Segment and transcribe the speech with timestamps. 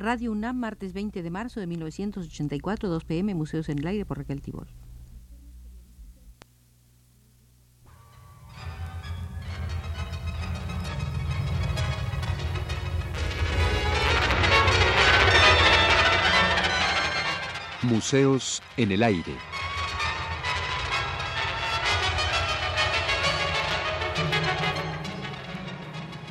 [0.00, 4.16] Radio UNAM, martes 20 de marzo de 1984, 2 pm, Museos en el Aire por
[4.16, 4.66] Raquel Tibol.
[17.82, 19.34] Museos en el Aire.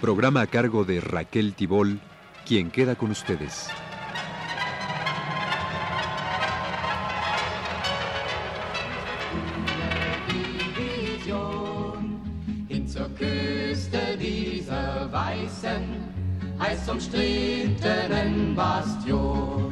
[0.02, 2.00] Programa a cargo de Raquel Tibol,
[2.50, 3.68] quien queda con ustedes.
[12.68, 15.84] hin zur Küste dieser weißen,
[16.60, 19.72] heiß umstrittenen Bastion.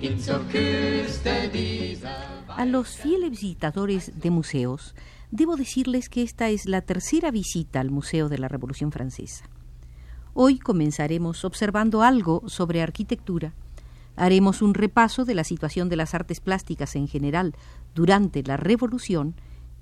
[0.00, 4.96] Hin zur Küste dieser A los fieles visitadores de museos,
[5.30, 9.44] debo decirles que esta es la tercera visita al Museo de la Revolución Francesa.
[10.34, 13.52] Hoy comenzaremos observando algo sobre arquitectura.
[14.16, 17.54] Haremos un repaso de la situación de las artes plásticas en general
[17.94, 19.34] durante la Revolución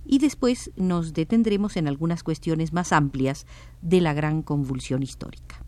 [0.04, 3.46] y después nos detendremos en algunas cuestiones más amplias
[3.80, 5.62] de la gran convulsión histórica.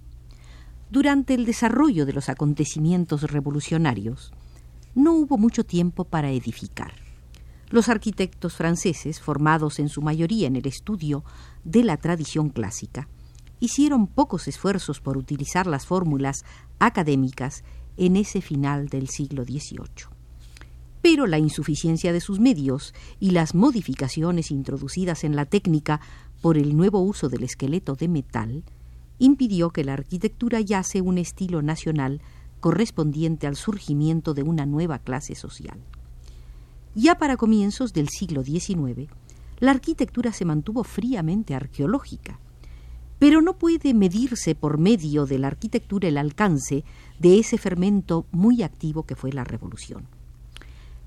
[0.91, 4.33] Durante el desarrollo de los acontecimientos revolucionarios,
[4.97, 6.93] no hubo mucho tiempo para edificar.
[7.71, 11.25] Los arquitectos franceses, formados en su mayoría en el estudio
[11.62, 13.09] de la tradición clásica,
[13.63, 16.45] hicieron pocos esfuerzos por utilizar las fórmulas
[16.81, 17.63] académicas
[17.97, 20.09] en ese final del siglo XVIII.
[21.01, 26.01] Pero la insuficiencia de sus medios y las modificaciones introducidas en la técnica
[26.41, 28.65] por el nuevo uso del esqueleto de metal
[29.21, 32.21] impidió que la arquitectura hallase un estilo nacional
[32.59, 35.79] correspondiente al surgimiento de una nueva clase social.
[36.97, 39.09] Ya para comienzos del siglo XIX,
[39.61, 42.41] la arquitectura se mantuvo fríamente arqueológica,
[43.23, 46.83] pero no puede medirse por medio de la arquitectura el alcance
[47.20, 50.09] de ese fermento muy activo que fue la revolución.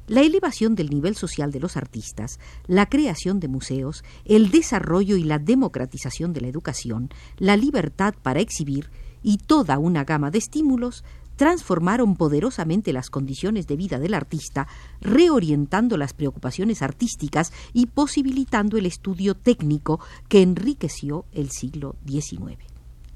[0.07, 5.25] La elevación del nivel social de los artistas, la creación de museos, el desarrollo y
[5.25, 8.89] la democratización de la educación, la libertad para exhibir
[9.21, 11.03] y toda una gama de estímulos
[11.35, 14.67] transformaron poderosamente las condiciones de vida del artista,
[15.01, 22.57] reorientando las preocupaciones artísticas y posibilitando el estudio técnico que enriqueció el siglo XIX.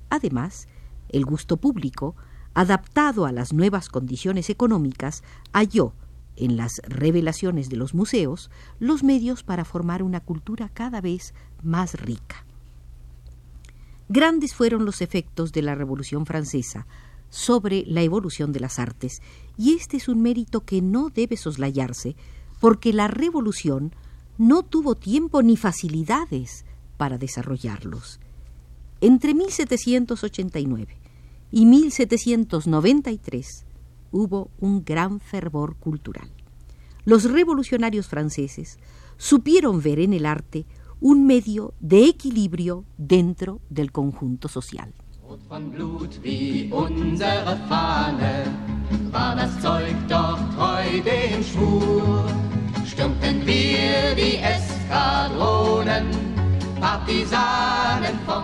[0.10, 0.68] Además,
[1.10, 2.16] el gusto público,
[2.54, 5.94] adaptado a las nuevas condiciones económicas, halló
[6.36, 8.50] en las revelaciones de los museos
[8.80, 12.46] los medios para formar una cultura cada vez más rica.
[14.08, 16.88] Grandes fueron los efectos de la Revolución Francesa
[17.30, 19.22] sobre la evolución de las artes,
[19.58, 22.16] y este es un mérito que no debe soslayarse,
[22.60, 23.94] porque la Revolución
[24.38, 26.66] no tuvo tiempo ni facilidades
[26.98, 28.20] para desarrollarlos.
[29.02, 30.98] Entre 1789
[31.52, 33.66] y 1793
[34.12, 36.30] hubo un gran fervor cultural.
[37.06, 38.78] Los revolucionarios franceses
[39.18, 40.66] supieron ver en el arte
[41.02, 44.94] un medio de equilibrio dentro del conjunto social.
[45.50, 48.46] Von Blut wie unsere Fahne,
[49.10, 52.24] war das Zeug doch treu dem Schwur.
[52.86, 56.06] Stürmten wir die Eskadronen,
[56.80, 58.44] Partisanen vom.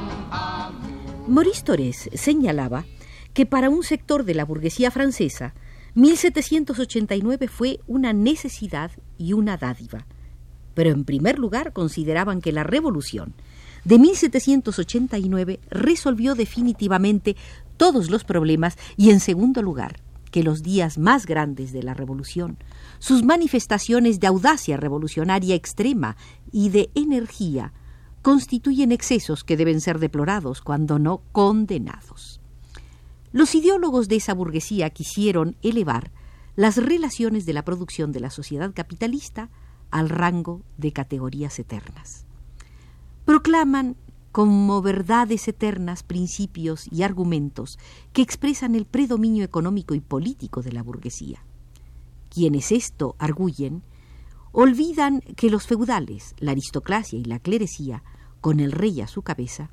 [1.28, 2.86] Maurice Torres señalaba
[3.36, 5.54] que para un sector de la burguesía francesa,
[5.94, 8.90] 1789 fue una necesidad
[9.20, 10.08] y una dádiva.
[10.74, 13.36] Pero en primer lugar consideraban que la revolución
[13.86, 17.36] de 1789 resolvió definitivamente
[17.78, 20.02] todos los problemas y en segundo lugar
[20.32, 22.58] que los días más grandes de la revolución,
[23.00, 26.18] sus manifestaciones de audacia revolucionaria extrema
[26.52, 27.72] y de energía,
[28.22, 32.42] constituyen excesos que deben ser deplorados cuando no condenados.
[33.32, 36.12] Los ideólogos de esa burguesía quisieron elevar
[36.56, 39.50] las relaciones de la producción de la sociedad capitalista
[39.92, 42.26] al rango de categorías eternas.
[43.26, 43.96] Proclaman
[44.32, 47.80] como verdades eternas principios y argumentos
[48.14, 51.44] que expresan el predominio económico y político de la burguesía.
[52.30, 53.82] Quienes esto arguyen,
[54.52, 58.04] olvidan que los feudales, la aristocracia y la clerecía,
[58.42, 59.72] con el rey a su cabeza,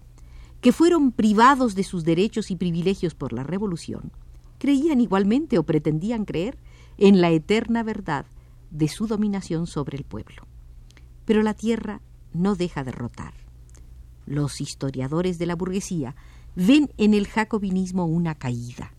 [0.62, 4.12] que fueron privados de sus derechos y privilegios por la revolución,
[4.58, 6.56] creían igualmente o pretendían creer
[6.96, 8.24] en la eterna verdad
[8.70, 10.46] de su dominación sobre el pueblo.
[11.26, 12.00] Pero la tierra
[12.32, 13.41] no deja de rotar.
[14.26, 16.14] Los historiadores de la burguesía
[16.54, 18.92] ven en el jacobinismo una caída.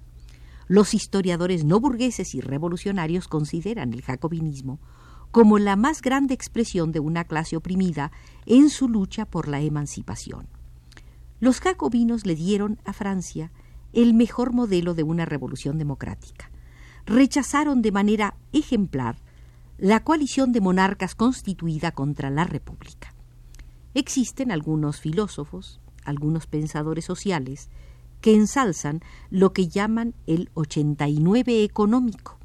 [0.68, 4.80] Los historiadores no burgueses y revolucionarios consideran el jacobinismo
[5.32, 8.12] como la más grande expresión de una clase oprimida
[8.46, 10.48] en su lucha por la emancipación.
[11.40, 13.52] Los jacobinos le dieron a Francia
[13.94, 16.52] el mejor modelo de una revolución democrática.
[17.06, 19.18] Rechazaron de manera ejemplar
[19.78, 23.13] la coalición de monarcas constituida contra la República.
[23.94, 27.70] Existen algunos filósofos, algunos pensadores sociales,
[28.22, 32.40] que ensalzan lo que llaman el 89 económico.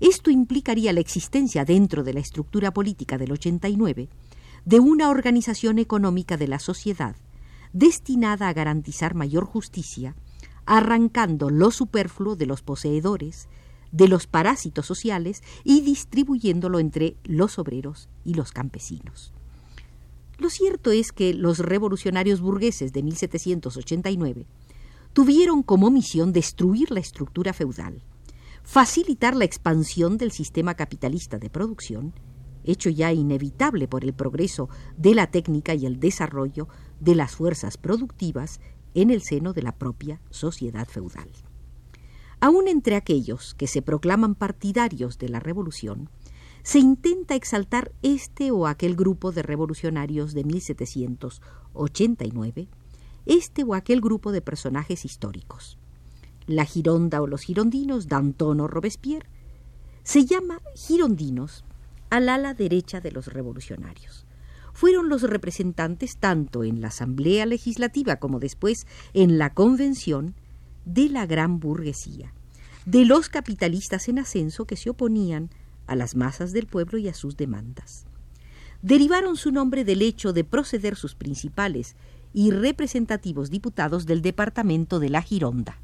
[0.00, 4.08] Esto implicaría la existencia dentro de la estructura política del 89
[4.64, 7.16] de una organización económica de la sociedad
[7.72, 10.14] destinada a garantizar mayor justicia,
[10.66, 13.48] arrancando lo superfluo de los poseedores,
[13.92, 19.32] de los parásitos sociales y distribuyéndolo entre los obreros y los campesinos.
[20.38, 24.46] Lo cierto es que los revolucionarios burgueses de 1789
[25.12, 28.04] tuvieron como misión destruir la estructura feudal,
[28.62, 32.14] facilitar la expansión del sistema capitalista de producción,
[32.62, 36.68] hecho ya inevitable por el progreso de la técnica y el desarrollo
[37.00, 38.60] de las fuerzas productivas
[38.94, 41.30] en el seno de la propia sociedad feudal.
[42.40, 46.08] Aún entre aquellos que se proclaman partidarios de la revolución,
[46.62, 52.68] se intenta exaltar este o aquel grupo de revolucionarios de 1789,
[53.26, 55.78] este o aquel grupo de personajes históricos.
[56.46, 59.28] La Gironda o los girondinos d'Anton o Robespierre
[60.02, 61.64] se llama girondinos
[62.10, 64.24] al ala derecha de los revolucionarios.
[64.72, 70.34] Fueron los representantes tanto en la Asamblea Legislativa como después en la Convención
[70.86, 72.32] de la gran burguesía,
[72.86, 75.50] de los capitalistas en ascenso que se oponían
[75.88, 78.06] a las masas del pueblo y a sus demandas.
[78.82, 81.96] Derivaron su nombre del hecho de proceder sus principales
[82.32, 85.78] y representativos diputados del departamento de la Gironda.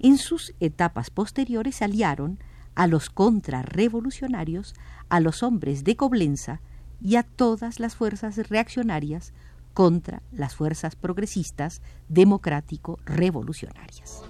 [0.00, 2.38] En sus etapas posteriores aliaron
[2.74, 4.74] a los contrarrevolucionarios,
[5.08, 6.60] a los hombres de Coblenza
[7.00, 9.32] y a todas las fuerzas reaccionarias
[9.74, 14.22] contra las fuerzas progresistas democrático-revolucionarias.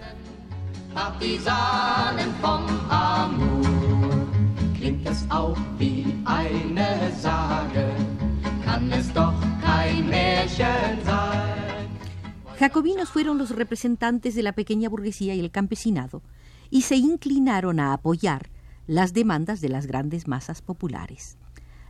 [12.58, 16.22] Jacobinos fueron los representantes de la pequeña burguesía y el campesinado,
[16.68, 18.50] y se inclinaron a apoyar
[18.86, 21.38] las demandas de las grandes masas populares.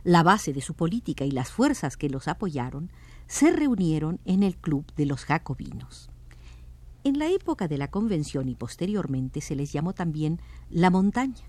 [0.05, 2.91] La base de su política y las fuerzas que los apoyaron
[3.27, 6.09] se reunieron en el Club de los Jacobinos.
[7.03, 10.39] En la época de la Convención y posteriormente se les llamó también
[10.69, 11.43] la montaña,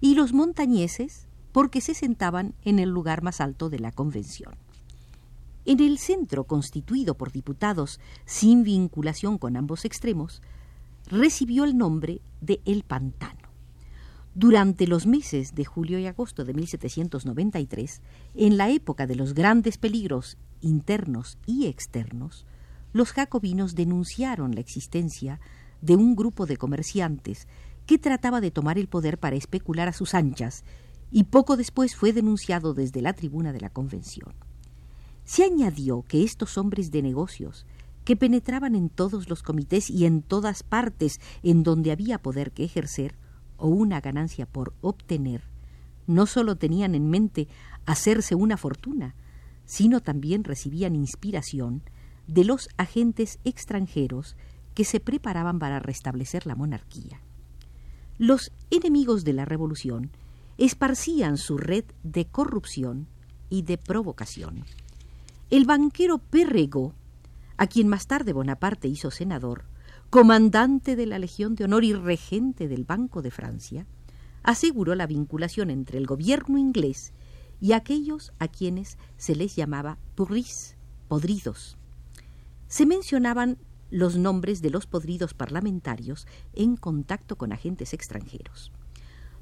[0.00, 4.54] y los montañeses porque se sentaban en el lugar más alto de la Convención.
[5.64, 10.42] En el centro, constituido por diputados sin vinculación con ambos extremos,
[11.06, 13.50] recibió el nombre de El Pantano.
[14.34, 18.00] Durante los meses de julio y agosto de 1793,
[18.36, 22.46] en la época de los grandes peligros internos y externos,
[22.92, 25.40] los jacobinos denunciaron la existencia
[25.82, 27.48] de un grupo de comerciantes
[27.90, 30.62] que trataba de tomar el poder para especular a sus anchas
[31.10, 34.32] y poco después fue denunciado desde la tribuna de la Convención.
[35.24, 37.66] Se añadió que estos hombres de negocios,
[38.04, 42.62] que penetraban en todos los comités y en todas partes en donde había poder que
[42.62, 43.16] ejercer
[43.56, 45.42] o una ganancia por obtener,
[46.06, 47.48] no sólo tenían en mente
[47.86, 49.16] hacerse una fortuna,
[49.64, 51.82] sino también recibían inspiración
[52.28, 54.36] de los agentes extranjeros
[54.74, 57.20] que se preparaban para restablecer la monarquía.
[58.20, 60.10] Los enemigos de la revolución
[60.58, 63.06] esparcían su red de corrupción
[63.48, 64.66] y de provocación.
[65.48, 66.92] El banquero Perregó,
[67.56, 69.64] a quien más tarde Bonaparte hizo senador,
[70.10, 73.86] comandante de la Legión de Honor y regente del Banco de Francia,
[74.42, 77.14] aseguró la vinculación entre el gobierno inglés
[77.58, 80.76] y aquellos a quienes se les llamaba pourris,
[81.08, 81.78] podridos.
[82.68, 83.56] Se mencionaban
[83.90, 88.72] los nombres de los podridos parlamentarios en contacto con agentes extranjeros.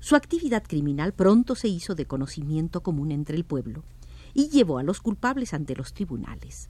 [0.00, 3.84] Su actividad criminal pronto se hizo de conocimiento común entre el pueblo
[4.32, 6.68] y llevó a los culpables ante los tribunales.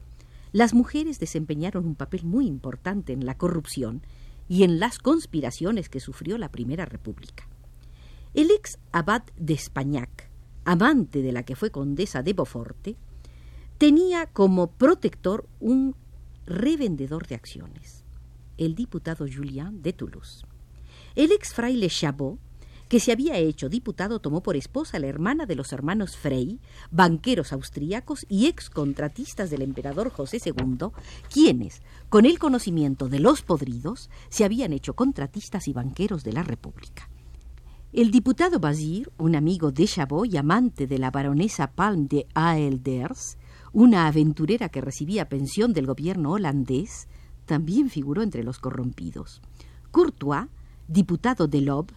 [0.53, 4.03] Las mujeres desempeñaron un papel muy importante en la corrupción
[4.49, 7.47] y en las conspiraciones que sufrió la Primera República.
[8.33, 10.31] El ex abad de Espagnac,
[10.65, 12.97] amante de la que fue condesa de Beauforte,
[13.77, 15.95] tenía como protector un
[16.49, 18.05] revendedor de acciones,
[18.57, 20.45] el diputado Julien de Toulouse.
[21.15, 22.39] El ex fraile Chabot
[22.89, 26.59] que se había hecho diputado, tomó por esposa a la hermana de los hermanos Frey,
[26.91, 30.89] banqueros austríacos y excontratistas del emperador José II,
[31.31, 36.43] quienes, con el conocimiento de los podridos, se habían hecho contratistas y banqueros de la
[36.43, 37.11] República.
[37.93, 43.39] El diputado Bazir, un amigo de Chabot y amante de la baronesa Palm de Aelders,
[43.73, 47.09] una aventurera que recibía pensión del gobierno holandés,
[47.47, 49.41] también figuró entre los corrompidos.
[49.91, 50.47] Courtois,
[50.87, 51.95] diputado de l'Aube,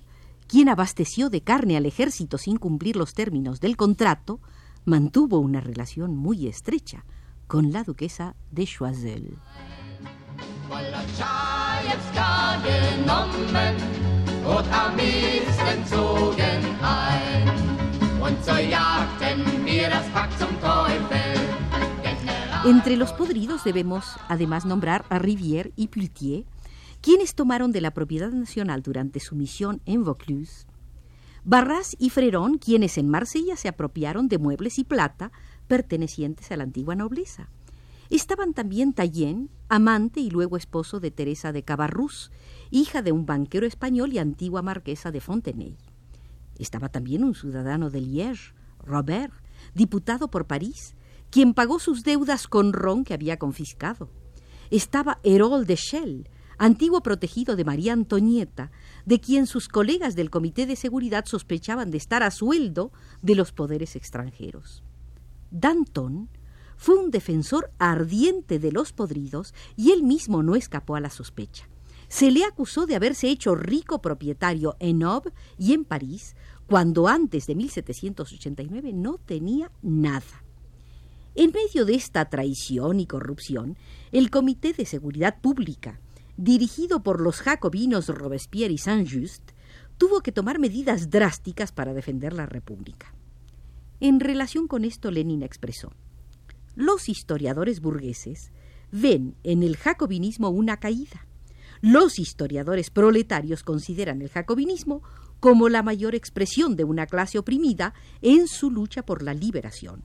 [0.47, 4.39] quien abasteció de carne al ejército sin cumplir los términos del contrato,
[4.85, 7.05] mantuvo una relación muy estrecha
[7.47, 9.37] con la duquesa de Choiseul.
[22.63, 26.45] Entre los podridos debemos además nombrar a Rivière y Pultier,
[27.01, 30.67] quienes tomaron de la propiedad nacional durante su misión en Vaucluse,
[31.43, 35.31] Barras y Frerón, quienes en Marsella se apropiaron de muebles y plata
[35.67, 37.49] pertenecientes a la antigua nobleza.
[38.11, 42.31] Estaban también Tallien, amante y luego esposo de Teresa de Cabarrús,
[42.69, 45.77] hija de un banquero español y antigua marquesa de Fontenay.
[46.59, 48.53] Estaba también un ciudadano de Liège,
[48.85, 49.33] Robert,
[49.73, 50.93] diputado por París,
[51.31, 54.09] quien pagó sus deudas con ron que había confiscado.
[54.69, 58.71] Estaba Herol de Chelles, antiguo protegido de María Antonieta,
[59.05, 63.51] de quien sus colegas del Comité de Seguridad sospechaban de estar a sueldo de los
[63.51, 64.83] poderes extranjeros.
[65.49, 66.29] Danton
[66.77, 71.67] fue un defensor ardiente de los podridos y él mismo no escapó a la sospecha.
[72.09, 76.35] Se le acusó de haberse hecho rico propietario en Aube y en París,
[76.67, 80.40] cuando antes de 1789 no tenía nada.
[81.33, 83.77] En medio de esta traición y corrupción,
[84.11, 86.01] el Comité de Seguridad Pública,
[86.35, 89.51] dirigido por los jacobinos Robespierre y Saint-Just,
[89.97, 93.13] tuvo que tomar medidas drásticas para defender la República.
[94.01, 95.93] En relación con esto, Lenin expresó:
[96.75, 98.51] Los historiadores burgueses
[98.91, 101.27] ven en el jacobinismo una caída.
[101.79, 105.01] Los historiadores proletarios consideran el jacobinismo
[105.39, 110.03] como la mayor expresión de una clase oprimida en su lucha por la liberación.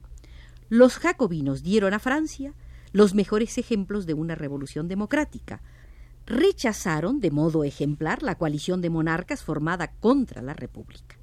[0.69, 2.53] Los jacobinos dieron a Francia
[2.93, 5.63] los mejores ejemplos de una revolución democrática,
[6.27, 11.17] rechazaron de modo ejemplar la coalición de monarcas formada contra la República.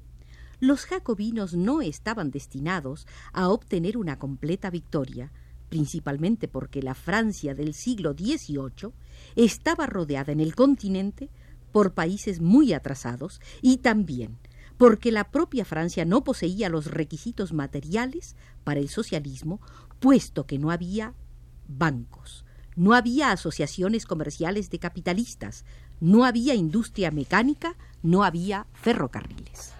[0.60, 5.30] Los jacobinos no estaban destinados a obtener una completa victoria,
[5.68, 8.92] principalmente porque la Francia del siglo XVIII
[9.36, 11.28] estaba rodeada en el continente
[11.70, 14.38] por países muy atrasados y también
[14.76, 19.60] porque la propia Francia no poseía los requisitos materiales para el socialismo,
[20.00, 21.14] puesto que no había
[21.68, 22.44] bancos,
[22.76, 25.64] no había asociaciones comerciales de capitalistas,
[26.00, 29.72] no había industria mecánica, no había ferrocarriles.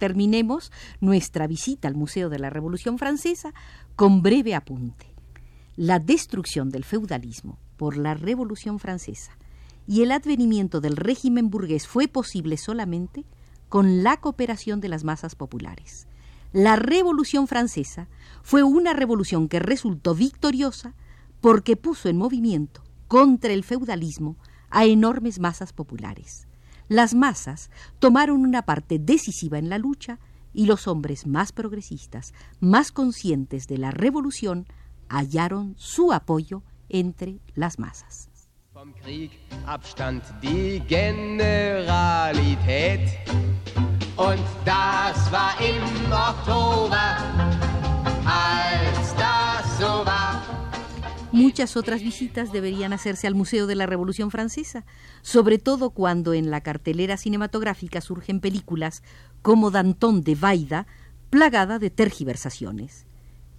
[0.00, 3.52] Terminemos nuestra visita al Museo de la Revolución Francesa
[3.96, 5.14] con breve apunte
[5.76, 9.36] la destrucción del feudalismo por la Revolución Francesa
[9.86, 13.26] y el advenimiento del régimen burgués fue posible solamente
[13.68, 16.06] con la cooperación de las masas populares.
[16.54, 18.08] La Revolución Francesa
[18.42, 20.94] fue una revolución que resultó victoriosa
[21.42, 24.38] porque puso en movimiento contra el feudalismo
[24.70, 26.46] a enormes masas populares.
[26.90, 27.70] Las masas
[28.00, 30.18] tomaron una parte decisiva en la lucha
[30.52, 34.66] y los hombres más progresistas, más conscientes de la revolución,
[35.08, 38.28] hallaron su apoyo entre las masas.
[51.32, 54.84] Muchas otras visitas deberían hacerse al Museo de la Revolución Francesa,
[55.22, 59.02] sobre todo cuando en la cartelera cinematográfica surgen películas
[59.40, 60.86] como Danton de Vaida,
[61.30, 63.06] plagada de tergiversaciones.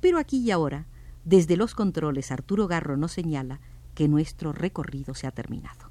[0.02, 0.88] Pero aquí y ahora
[1.24, 3.62] desde los controles, Arturo Garro nos señala
[3.94, 5.91] que nuestro recorrido se ha terminado.